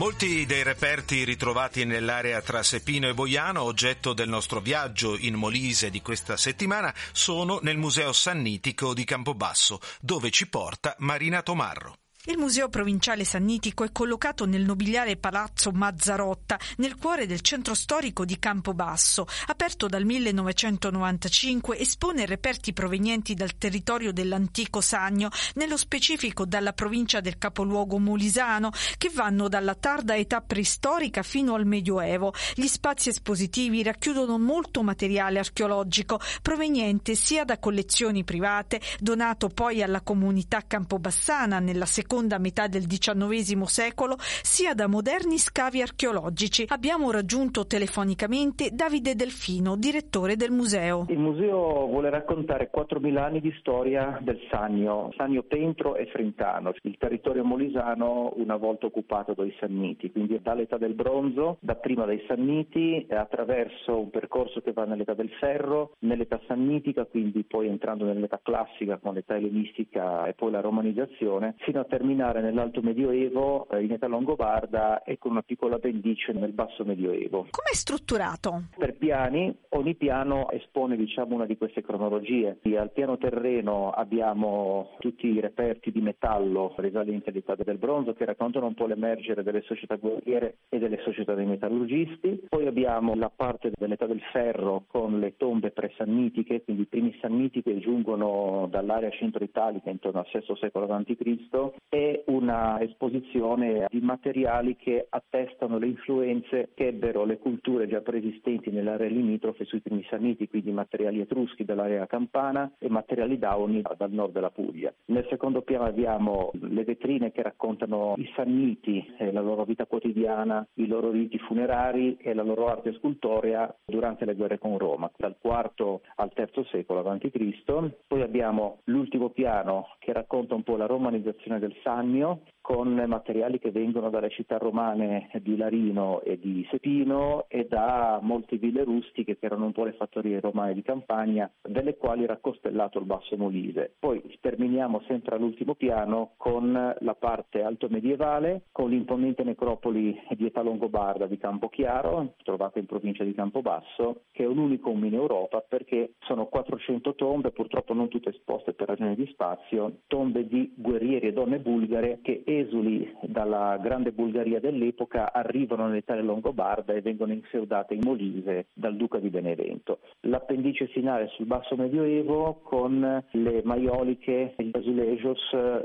Molti 0.03 0.47
dei 0.47 0.65
reperti 0.65 1.23
ritrovati 1.23 1.85
nell'area 1.85 2.43
tra 2.43 2.65
Sepino 2.65 3.09
e 3.09 3.15
Boiano, 3.15 3.63
oggetto 3.63 4.13
del 4.13 4.29
nostro 4.29 4.59
viaggio 4.59 5.17
in 5.17 5.35
Molise 5.35 5.91
di 5.91 6.03
questa 6.03 6.37
settimana, 6.37 6.93
sono 7.13 7.61
nel 7.63 7.79
Museo 7.79 8.13
Sannitico 8.13 8.95
di 8.95 9.05
Campobasso, 9.05 9.79
dove 10.01 10.33
ci 10.33 10.49
porta 10.49 10.97
Marina 10.99 11.41
Tomarro. 11.43 12.02
Il 12.27 12.39
Museo 12.39 12.69
Provinciale 12.69 13.25
Sannitico 13.25 13.83
è 13.83 13.91
collocato 13.91 14.47
nel 14.47 14.63
nobiliare 14.63 15.17
Palazzo 15.17 15.73
Mazzarotta, 15.73 16.57
nel 16.77 16.95
cuore 16.95 17.27
del 17.27 17.41
centro 17.41 17.75
storico 17.75 18.25
di 18.25 18.39
Campobasso. 18.39 19.27
Aperto 19.49 19.89
dal 19.89 20.05
1995, 20.05 21.77
espone 21.77 22.25
reperti 22.25 22.73
provenienti 22.73 23.35
dal 23.35 23.59
territorio 23.59 24.13
dell'antico 24.13 24.81
Sagno, 24.81 25.31
nello 25.55 25.77
specifico 25.77 26.47
dalla 26.47 26.73
provincia 26.73 27.19
del 27.19 27.39
capoluogo 27.39 27.99
molisano, 27.99 28.71
che 28.99 29.11
vanno 29.13 29.49
dalla 29.49 29.75
tarda 29.75 30.15
età 30.17 30.43
preistorica 30.43 31.25
fino 31.25 31.55
al 31.55 31.67
Medioevo. 31.67 32.35
Gli 32.55 32.69
spazi 32.69 33.09
espositivi 33.09 33.83
racchiudono 33.83 34.39
molto 34.39 34.85
materiale 34.85 35.41
archeologico, 35.41 36.21
proveniente 36.41 37.17
sia 37.17 37.45
da 37.45 37.59
collezioni 37.59 38.23
private, 38.23 38.81
donato 39.01 39.49
poi 39.49 39.83
alla 39.83 40.03
comunità 40.03 40.63
campobassana 40.65 41.59
nella 41.59 41.85
seconda 41.85 42.11
seconda 42.13 42.37
metà 42.37 42.67
del 42.67 42.87
XIX 42.87 43.63
secolo, 43.63 44.17
sia 44.19 44.75
da 44.75 44.87
moderni 44.87 45.39
scavi 45.39 45.81
archeologici. 45.81 46.67
Abbiamo 46.69 47.11
raggiunto 47.11 47.67
telefonicamente 47.67 48.69
Davide 48.71 49.15
Delfino, 49.15 49.77
direttore 49.77 50.37
del 50.37 50.51
museo. 50.51 51.07
Il 51.09 51.19
museo 51.19 51.87
vuole 51.87 52.11
raccontare 52.11 52.71
4.000 52.71 53.17
anni 53.17 53.41
di 53.41 53.51
storia 53.61 54.19
del 54.21 54.39
Sannio, 54.51 55.11
Sannio 55.17 55.43
Pentro 55.45 55.97
e 55.97 56.05
Frentano, 56.13 56.75
il 56.83 56.97
territorio 56.99 57.45
molisano 57.45 58.35
una 58.37 58.57
volta 58.57 58.85
occupato 58.85 59.33
dai 59.33 59.55
Sanniti, 59.59 60.13
quindi 60.13 60.39
dall'età 60.43 60.77
del 60.77 60.93
bronzo, 60.93 61.57
da 61.61 61.77
prima 61.77 62.05
dai 62.05 62.23
Sanniti, 62.29 63.07
attraverso 63.09 63.99
un 63.99 64.11
percorso 64.11 64.61
che 64.61 64.73
va 64.73 64.85
nell'età 64.85 65.15
del 65.15 65.31
ferro, 65.41 65.95
nell'età 66.01 66.39
sannitica, 66.47 67.07
quindi 67.07 67.43
poi 67.45 67.69
entrando 67.69 68.05
nell'età 68.05 68.39
classica 68.43 68.99
con 68.99 69.15
l'età 69.15 69.37
ellenistica 69.37 70.27
e 70.27 70.35
poi 70.35 70.51
la 70.51 70.61
romanizzazione, 70.61 71.55
fino 71.61 71.81
a 71.81 71.85
terminare 72.03 72.41
nell'alto 72.41 72.83
medioevo 72.83 73.69
eh, 73.71 73.85
in 73.85 73.93
età 73.93 74.09
longobarda 74.09 75.05
e 75.05 75.19
con 75.19 75.31
una 75.31 75.43
piccola 75.43 75.79
pendice 75.79 76.33
nel 76.33 76.53
basso 76.53 76.85
medioevo. 76.85 77.47
Com'è 77.51 77.75
strutturato? 77.75 78.65
Per 78.77 78.97
piani, 78.97 79.57
ogni 79.71 79.95
piano 79.95 80.51
espone 80.51 80.97
diciamo, 80.97 81.37
una 81.37 81.47
di 81.47 81.57
queste 81.57 81.81
cronologie. 81.81 82.59
Al 82.77 82.91
piano 82.91 83.17
terreno 83.19 83.93
abbiamo 83.93 84.97
tutti 84.99 85.29
i 85.29 85.41
reperti 85.41 85.93
di 85.93 86.01
metallo 86.01 86.75
risalenti 86.79 87.29
all'età 87.29 87.55
del 87.55 87.79
bronzo 87.79 88.15
che 88.15 88.25
raccontano 88.25 88.67
un 88.67 88.75
po' 88.75 88.87
l'emergere 88.87 89.45
delle 89.45 89.63
società 89.63 89.95
guerriere 89.95 90.57
e 90.69 90.79
delle 90.81 90.99
società 91.05 91.35
dei 91.35 91.47
metallurgisti. 91.47 92.47
Poi 92.49 92.67
abbiamo 92.67 93.15
la 93.15 93.31
parte 93.35 93.71
dell'età 93.79 94.07
del 94.07 94.23
ferro 94.33 94.85
con 94.89 95.21
le 95.21 95.37
tombe 95.37 95.71
pre-sannitiche, 95.71 96.65
quindi 96.65 96.83
i 96.83 96.87
primi 96.87 97.17
sanniti 97.21 97.63
che 97.63 97.79
giungono 97.79 98.67
dall'area 98.69 99.11
centro-italica 99.11 99.91
intorno 99.91 100.19
al 100.19 100.27
VI 100.33 100.57
secolo 100.59 100.87
a.C. 100.87 101.73
e 101.95 102.23
una 102.29 102.81
esposizione 102.81 103.87
di 103.91 104.01
materiali 104.01 104.77
che 104.77 105.05
attestano 105.11 105.77
le 105.77 105.89
influenze 105.89 106.71
che 106.73 106.87
ebbero 106.87 107.27
le 107.27 107.37
culture 107.37 107.87
già 107.87 108.01
preesistenti 108.01 108.71
nell'area 108.71 109.11
limitrofe 109.11 109.67
sui 109.67 109.81
primi 109.81 110.03
sanniti, 110.09 110.49
quindi 110.49 110.73
materiali 110.73 111.21
etruschi 111.21 111.67
dall'area 111.67 112.07
campana 112.07 112.73
e 112.79 112.89
materiali 112.89 113.39
dauni 113.39 113.83
dal 113.83 114.11
nord 114.11 114.33
della 114.33 114.49
Puglia. 114.49 114.91
Nel 115.07 115.27
secondo 115.29 115.61
piano 115.61 115.85
abbiamo 115.85 116.53
le 116.63 116.83
vetrine 116.85 117.31
che 117.31 117.43
raccontano 117.43 118.15
i 118.17 118.31
sanniti, 118.35 119.15
eh, 119.19 119.31
la 119.31 119.43
loro 119.43 119.65
vita 119.65 119.85
quotidiana, 119.85 120.67
i 120.77 120.87
loro 120.87 121.11
riti 121.11 121.39
funerari 121.41 122.17
e 122.23 122.33
la 122.33 122.43
loro 122.43 122.69
arte 122.69 122.95
scultorea 122.95 123.71
durante 123.85 124.25
le 124.25 124.35
guerre 124.35 124.57
con 124.59 124.79
Roma, 124.79 125.11
dal 125.19 125.37
IV 125.43 126.01
al 126.15 126.33
III 126.35 126.67
secolo 126.71 127.01
a.C. 127.01 127.93
Poi 128.07 128.23
abbiamo 128.23 128.79
l'ultimo 128.85 129.29
piano 129.29 129.89
che 129.99 130.15
racconta 130.15 130.55
un 130.55 130.63
po' 130.63 130.77
la 130.77 130.87
romanizzazione 130.87 131.59
del 131.59 131.81
Sannio 131.83 132.41
con 132.63 132.95
materiali 133.07 133.59
che 133.59 133.73
vengono 133.73 134.09
dalle 134.09 134.31
città 134.31 134.57
romane 134.57 135.29
di 135.43 135.57
Larino 135.57 136.23
e 136.23 136.39
di 136.39 136.67
Sepino 136.71 137.45
e 137.49 137.67
da 137.67 138.21
molte 138.23 138.57
ville 138.57 138.85
rustiche 138.85 139.37
che 139.37 139.47
erano 139.47 139.67
un 139.67 139.73
po' 139.73 139.85
le 139.85 139.93
fattorie 139.93 140.41
romane 140.41 140.73
di 140.73 140.83
campagna, 140.83 141.51
delle 141.61 141.97
quali 141.97 142.23
era 142.23 142.39
costellato 142.39 142.99
il 142.99 143.05
Basso 143.05 143.37
Molise. 143.37 143.95
Poi 143.99 144.23
terminiamo 144.41 145.03
sempre 145.07 145.37
all'ultimo 145.37 145.75
piano 145.75 146.33
con 146.37 146.73
la 146.99 147.15
parte 147.15 147.63
alto 147.63 147.89
medievale, 147.91 148.63
con 148.71 148.91
l'imponente 148.91 149.43
necropoli 149.43 150.19
di 150.31 150.47
età 150.47 150.63
longobarda 150.63 151.27
di 151.27 151.39
Campochiaro, 151.39 152.35
trovata 152.45 152.79
in 152.79 152.87
provincia 152.87 153.25
di 153.25 153.35
Campobasso, 153.35 154.23
che 154.31 154.45
è 154.45 154.47
un 154.47 154.59
unicum 154.59 155.05
in 155.05 155.15
Europa 155.15 155.65
perché 155.69 156.15
sono 156.21 156.47
400 156.47 157.15
tombe, 157.17 157.51
purtroppo 157.51 157.93
non 157.93 158.09
tutte 158.09 158.31
esposte 158.31 158.73
per 158.73 158.87
ragioni 158.89 159.17
di 159.17 159.27
spazio, 159.27 160.01
tombe 160.07 160.47
di 160.47 160.73
guerrieri 160.77 161.27
e 161.27 161.33
donne 161.33 161.59
bulgare 161.59 162.21
che 162.23 162.43
esuli 162.61 163.17
dalla 163.23 163.79
grande 163.79 164.13
Bulgaria 164.13 164.61
dell'epoca 164.61 165.33
arrivano 165.33 165.87
nell'Italia 165.87 166.23
longobarda 166.23 166.93
e 166.93 167.01
vengono 167.01 167.33
infeudate 167.33 167.95
in 167.95 168.01
Molise 168.05 168.67
dal 168.73 168.97
duca 168.97 169.19
di 169.19 169.29
Benevento. 169.29 170.01
L'appendice 170.21 170.87
finale 170.89 171.29
sul 171.37 171.47
basso 171.47 171.77
medioevo 171.77 172.61
con 172.63 173.25
le 173.31 173.63
maioliche 173.65 174.55
e 174.57 174.65
gli 174.65 174.71
azulejos 174.73 175.41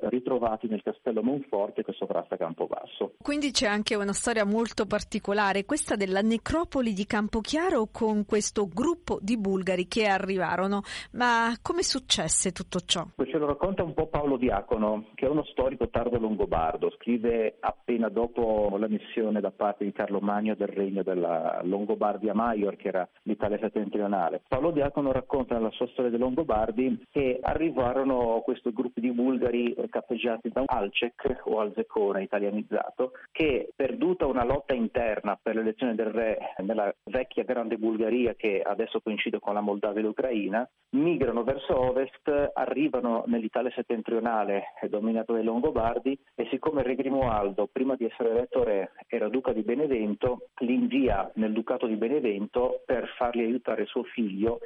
ritrovati 0.10 0.68
nel 0.68 0.84
castello 0.84 1.24
Monforte 1.24 1.84
che 1.84 1.94
sovrasta 1.94 2.38
Campobasso. 2.38 3.14
Quindi 3.22 3.52
c'è 3.52 3.68
anche 3.68 3.96
una 3.96 4.14
storia 4.14 4.46
molto 4.46 4.86
particolare, 4.86 5.66
questa 5.66 5.96
della 5.96 6.22
necropoli 6.22 6.94
di 6.94 7.06
Campochiaro 7.06 7.88
con 7.92 8.26
questo 8.26 8.68
gruppo 8.68 9.20
di 9.22 9.38
bulgari 9.38 9.88
che 9.88 10.06
arrivarono. 10.06 10.82
Ma 11.12 11.56
come 11.62 11.84
successe 11.84 12.52
tutto 12.52 12.80
ciò? 12.80 13.06
Ce 13.18 13.38
lo 13.38 13.46
racconta 13.46 13.84
un 13.84 13.94
po' 13.94 14.08
Paolo 14.08 14.38
Diacono, 14.38 15.08
che 15.16 15.26
è 15.26 15.30
uno 15.30 15.44
storico 15.44 15.90
tardo 15.90 16.18
longobardo, 16.18 16.56
scrive 17.08 17.56
appena 17.60 18.10
dopo 18.10 18.76
la 18.78 18.88
missione 18.90 19.40
da 19.40 19.52
parte 19.52 19.86
di 19.86 19.94
Carlo 19.94 20.20
Magno 20.20 20.56
del 20.56 20.68
regno 20.68 21.04
della 21.04 21.62
Longobardia 21.64 22.34
Maior, 22.34 22.76
che 22.76 22.90
era 22.90 23.08
l'Italia 23.24 23.58
settentrionale. 23.60 24.42
Paolo 24.48 24.72
Diacono 24.72 25.14
racconta 25.14 25.56
nella 25.56 25.72
sua 25.72 25.88
storia 25.88 26.12
dei 26.12 26.20
Longobardi 26.20 27.06
che 27.10 27.40
arrivarono 27.42 28.42
questo 28.44 28.72
gruppo 28.74 29.00
di 29.00 29.12
bulgari 29.12 29.76
cappeggiati 29.90 30.50
da 30.50 30.62
un 30.62 30.66
Alcek 30.68 31.42
o 31.46 31.60
Alzecone 31.60 32.24
italianizzato, 32.24 33.12
che 33.32 33.70
perduta 33.76 34.26
una 34.26 34.44
lotta 34.44 34.74
interna 34.74 35.40
per 35.42 35.56
l'elezione 35.56 35.96
del 35.96 36.08
re 36.08 36.38
nella 36.58 36.94
vecchia 37.06 37.44
grande 37.44 37.78
Bulgaria 37.78 38.34
che 38.34 38.62
adesso 38.62 39.00
coincide 39.00 39.40
con 39.40 39.54
la 39.54 39.62
Moldavia 39.62 40.02
e 40.02 40.04
l'Ucraina, 40.04 40.68
migrano 40.92 41.44
verso 41.44 41.80
ovest, 41.80 42.52
arrivano 42.54 43.24
nell'Italia 43.28 43.72
settentrionale 43.72 44.74
dominato 44.90 45.34
dai 45.34 45.44
Longobardi 45.44 46.18
e 46.36 46.47
siccome 46.50 46.84
Re 46.84 46.96
Grimoaldo, 46.96 47.68
prima 47.72 47.96
di 47.96 48.06
essere 48.06 48.30
eletto 48.30 48.64
re, 48.64 48.92
era 49.08 49.30
duca 49.30 49.54
di 49.54 49.62
Benevento, 49.62 50.50
li 50.60 50.74
invia 50.74 51.30
nel 51.36 51.54
ducato 51.54 51.88
di 51.88 51.96
Benevento 51.96 52.82
per 52.86 53.08
fargli 53.18 53.42
aiutare 53.42 53.86
suo 53.86 54.04
figlio 54.04 54.60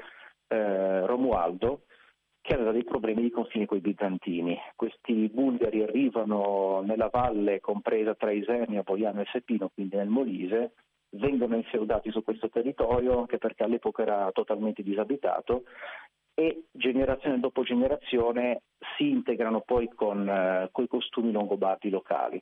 eh, 0.47 1.05
Romualdo 1.05 1.83
che 2.41 2.55
aveva 2.55 2.71
dei 2.71 2.83
problemi 2.83 3.21
di 3.21 3.29
confine 3.29 3.65
con 3.65 3.77
i 3.77 3.81
bizantini. 3.81 4.57
Questi 4.75 5.29
bulgari 5.29 5.83
arrivano 5.83 6.81
nella 6.81 7.09
valle 7.11 7.59
compresa 7.59 8.15
tra 8.15 8.31
Isernia, 8.31 8.81
Boiano 8.81 9.21
e 9.21 9.27
Sepino, 9.31 9.69
quindi 9.69 9.95
nel 9.95 10.09
Molise, 10.09 10.73
vengono 11.11 11.55
infeudati 11.55 12.09
su 12.09 12.23
questo 12.23 12.49
territorio 12.49 13.19
anche 13.19 13.37
perché 13.37 13.63
all'epoca 13.63 14.01
era 14.01 14.31
totalmente 14.31 14.81
disabitato 14.81 15.63
e 16.33 16.63
generazione 16.71 17.39
dopo 17.39 17.63
generazione 17.63 18.61
si 18.97 19.09
integrano 19.09 19.61
poi 19.61 19.89
con 19.93 20.27
eh, 20.27 20.69
i 20.73 20.87
costumi 20.87 21.31
longobardi 21.31 21.89
locali. 21.89 22.41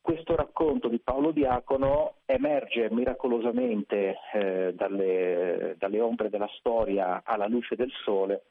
Questo 0.00 0.36
racconto 0.36 0.88
di 0.88 1.00
Paolo 1.00 1.32
Diacono 1.32 2.16
emerge 2.24 2.88
miracolosamente 2.90 4.16
eh, 4.32 4.72
dalle, 4.74 5.74
dalle 5.78 6.00
ombre 6.00 6.30
della 6.30 6.48
storia 6.58 7.22
alla 7.24 7.46
luce 7.46 7.76
del 7.76 7.90
sole 8.04 8.44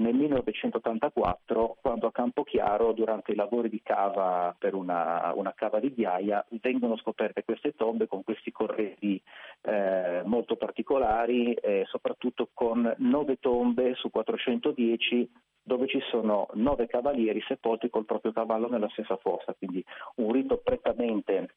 nel 0.00 0.14
1984, 0.14 1.76
quando 1.80 2.06
a 2.06 2.12
Campochiaro, 2.12 2.92
durante 2.92 3.32
i 3.32 3.34
lavori 3.34 3.68
di 3.68 3.80
cava 3.82 4.54
per 4.58 4.74
una, 4.74 5.32
una 5.34 5.52
cava 5.54 5.78
di 5.78 5.92
ghiaia, 5.92 6.44
vengono 6.60 6.96
scoperte 6.96 7.44
queste 7.44 7.74
tombe 7.74 8.06
con 8.06 8.24
questi 8.24 8.50
corredi 8.50 9.22
eh, 9.62 10.22
molto 10.24 10.56
particolari, 10.56 11.52
eh, 11.52 11.84
soprattutto 11.86 12.48
con 12.52 12.92
nove 12.98 13.36
tombe 13.38 13.94
su 13.94 14.10
410 14.10 15.30
dove 15.62 15.86
ci 15.86 16.00
sono 16.10 16.48
nove 16.54 16.86
cavalieri 16.86 17.40
sepolti 17.46 17.90
col 17.90 18.06
proprio 18.06 18.32
cavallo 18.32 18.68
nella 18.68 18.88
stessa 18.88 19.16
fossa, 19.18 19.54
quindi 19.56 19.84
un 20.16 20.32
rito 20.32 20.56
prettamente 20.56 21.54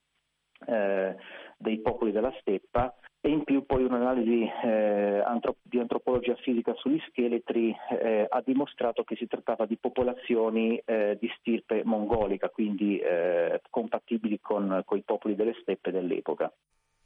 eh, 0.68 1.16
dei 1.58 1.80
popoli 1.80 2.12
della 2.12 2.34
steppa 2.42 2.94
poi 3.64 3.84
un'analisi 3.84 4.50
eh, 4.64 5.24
di 5.62 5.80
antropologia 5.80 6.36
fisica 6.36 6.74
sugli 6.76 7.02
scheletri 7.08 7.76
eh, 7.90 8.28
ha 8.30 8.42
dimostrato 8.46 9.04
che 9.04 9.16
si 9.16 9.28
trattava 9.28 9.66
di 9.66 9.78
popolazioni 9.78 10.82
eh, 10.86 11.18
di 11.20 11.32
stirpe 11.40 11.84
mongolica, 11.84 12.50
quindi 12.50 13.00
eh, 13.00 13.62
compatibili 13.70 14.40
con 14.40 14.84
i 14.92 15.02
popoli 15.02 15.36
delle 15.36 15.56
steppe 15.62 15.92
dell'epoca. 15.92 16.52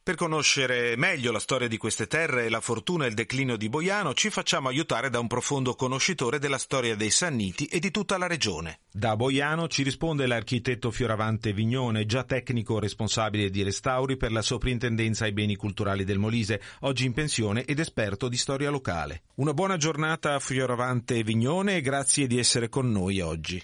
Per 0.07 0.15
conoscere 0.15 0.95
meglio 0.95 1.33
la 1.33 1.39
storia 1.39 1.67
di 1.67 1.75
queste 1.75 2.07
terre, 2.07 2.47
la 2.47 2.61
fortuna 2.61 3.03
e 3.03 3.09
il 3.09 3.13
declino 3.13 3.57
di 3.57 3.67
Boiano, 3.67 4.13
ci 4.13 4.29
facciamo 4.29 4.69
aiutare 4.69 5.09
da 5.09 5.19
un 5.19 5.27
profondo 5.27 5.73
conoscitore 5.75 6.39
della 6.39 6.57
storia 6.57 6.95
dei 6.95 7.09
Sanniti 7.09 7.65
e 7.65 7.79
di 7.79 7.91
tutta 7.91 8.17
la 8.17 8.25
regione. 8.25 8.79
Da 8.89 9.17
Boiano 9.17 9.67
ci 9.67 9.83
risponde 9.83 10.25
l'architetto 10.25 10.91
Fioravante 10.91 11.51
Vignone, 11.51 12.05
già 12.05 12.23
tecnico 12.23 12.79
responsabile 12.79 13.49
di 13.49 13.63
restauri 13.63 14.15
per 14.15 14.31
la 14.31 14.41
Soprintendenza 14.41 15.25
ai 15.25 15.33
beni 15.33 15.57
culturali 15.57 16.05
del 16.05 16.19
Molise, 16.19 16.61
oggi 16.79 17.03
in 17.03 17.11
pensione 17.11 17.65
ed 17.65 17.77
esperto 17.79 18.29
di 18.29 18.37
storia 18.37 18.69
locale. 18.69 19.23
Una 19.35 19.53
buona 19.53 19.75
giornata 19.75 20.35
a 20.35 20.39
Fioravante 20.39 21.21
Vignone 21.21 21.75
e 21.75 21.81
grazie 21.81 22.27
di 22.27 22.39
essere 22.39 22.69
con 22.69 22.89
noi 22.89 23.19
oggi. 23.19 23.61